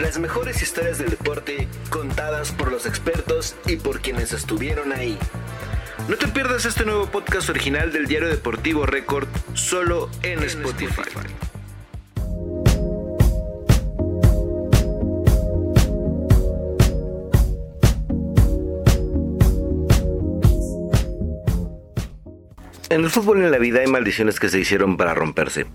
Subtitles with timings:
[0.00, 5.18] Las mejores historias del deporte contadas por los expertos y por quienes estuvieron ahí.
[6.08, 11.02] No te pierdas este nuevo podcast original del diario deportivo Record solo en, Spotify.
[22.88, 25.66] En el fútbol y en la vida hay maldiciones que se hicieron para romperse.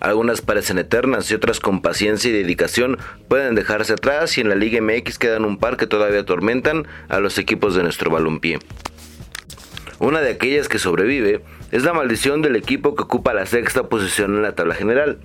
[0.00, 4.54] Algunas parecen eternas y otras con paciencia y dedicación pueden dejarse atrás y en la
[4.54, 8.58] Liga MX quedan un par que todavía atormentan a los equipos de nuestro balompié.
[9.98, 11.42] Una de aquellas que sobrevive
[11.72, 15.18] es la maldición del equipo que ocupa la sexta posición en la tabla general.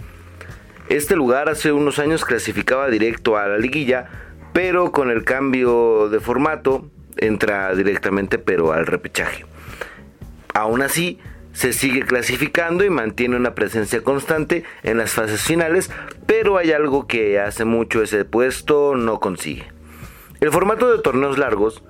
[0.89, 4.07] Este lugar hace unos años clasificaba directo a la liguilla,
[4.51, 9.45] pero con el cambio de formato entra directamente pero al repechaje.
[10.55, 11.19] Aún así,
[11.53, 15.89] se sigue clasificando y mantiene una presencia constante en las fases finales,
[16.25, 19.71] pero hay algo que hace mucho ese puesto no consigue.
[20.41, 21.83] El formato de torneos largos,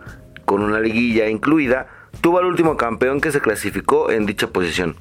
[0.45, 1.87] con una liguilla incluida,
[2.21, 4.95] tuvo al último campeón que se clasificó en dicha posición.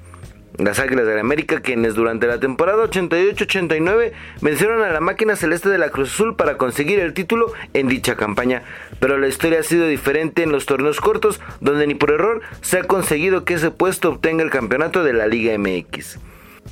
[0.59, 5.71] Las Águilas de la América, quienes durante la temporada 88-89 vencieron a la máquina celeste
[5.71, 8.63] de la Cruz Azul para conseguir el título en dicha campaña.
[9.01, 12.79] Pero la historia ha sido diferente en los torneos cortos, donde ni por error se
[12.79, 16.19] ha conseguido que ese puesto obtenga el campeonato de la Liga MX.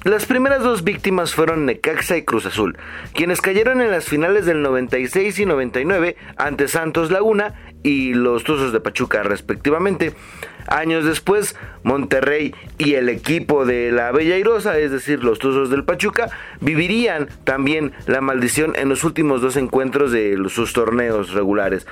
[0.05, 2.78] Las primeras dos víctimas fueron Necaxa y Cruz Azul,
[3.12, 8.73] quienes cayeron en las finales del 96 y 99 ante Santos Laguna y los Tuzos
[8.73, 10.14] de Pachuca respectivamente.
[10.70, 15.84] Años después, Monterrey y el equipo de la Bella Irosa, es decir, los Tuzos del
[15.84, 21.88] Pachuca, vivirían también la maldición en los últimos dos encuentros de sus torneos regulares.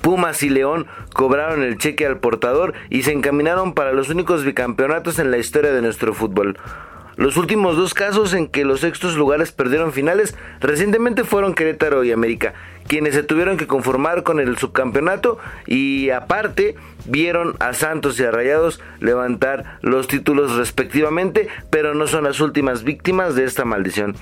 [0.00, 5.18] Pumas y León cobraron el cheque al portador y se encaminaron para los únicos bicampeonatos
[5.18, 6.56] en la historia de nuestro fútbol.
[7.16, 12.12] Los últimos dos casos en que los sextos lugares perdieron finales recientemente fueron Querétaro y
[12.12, 12.52] América,
[12.86, 16.74] quienes se tuvieron que conformar con el subcampeonato y aparte
[17.06, 22.84] vieron a Santos y a Rayados levantar los títulos respectivamente, pero no son las últimas
[22.84, 24.14] víctimas de esta maldición.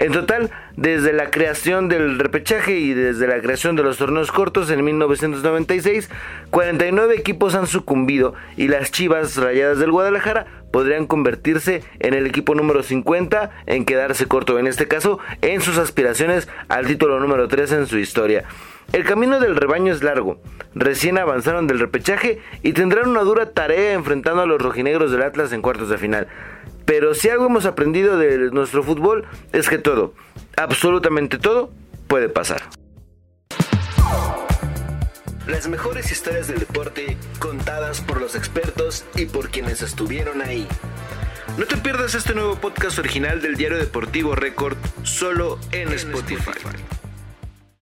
[0.00, 4.70] En total, desde la creación del repechaje y desde la creación de los torneos cortos
[4.70, 6.08] en 1996,
[6.48, 12.54] 49 equipos han sucumbido y las Chivas Rayadas del Guadalajara podrían convertirse en el equipo
[12.54, 17.72] número 50 en quedarse corto, en este caso, en sus aspiraciones al título número 3
[17.72, 18.44] en su historia.
[18.94, 20.40] El camino del rebaño es largo.
[20.74, 25.52] Recién avanzaron del repechaje y tendrán una dura tarea enfrentando a los rojinegros del Atlas
[25.52, 26.26] en cuartos de final.
[26.90, 30.12] Pero si algo hemos aprendido de nuestro fútbol es que todo,
[30.56, 31.70] absolutamente todo,
[32.08, 32.62] puede pasar.
[35.46, 40.66] Las mejores historias del deporte contadas por los expertos y por quienes estuvieron ahí.
[41.58, 46.50] No te pierdas este nuevo podcast original del diario deportivo Record solo en Spotify.